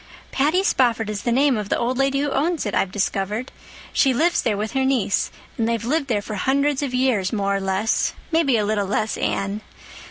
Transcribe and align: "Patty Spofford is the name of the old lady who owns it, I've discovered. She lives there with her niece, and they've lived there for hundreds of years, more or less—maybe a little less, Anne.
"Patty 0.31 0.63
Spofford 0.63 1.11
is 1.11 1.21
the 1.21 1.31
name 1.31 1.55
of 1.55 1.69
the 1.69 1.77
old 1.77 1.95
lady 1.99 2.21
who 2.21 2.31
owns 2.31 2.65
it, 2.65 2.73
I've 2.73 2.91
discovered. 2.91 3.51
She 3.93 4.15
lives 4.15 4.41
there 4.41 4.57
with 4.57 4.71
her 4.71 4.83
niece, 4.83 5.29
and 5.59 5.69
they've 5.69 5.85
lived 5.85 6.07
there 6.07 6.23
for 6.23 6.33
hundreds 6.33 6.81
of 6.81 6.91
years, 6.95 7.31
more 7.31 7.55
or 7.55 7.61
less—maybe 7.61 8.57
a 8.57 8.65
little 8.65 8.87
less, 8.87 9.15
Anne. 9.15 9.61